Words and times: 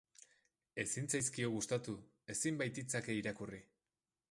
Ezin 0.83 1.09
zaizkio 1.17 1.51
gustatu, 1.57 1.95
ezin 2.35 2.59
baititzake 2.63 3.19
irakurri. 3.21 3.63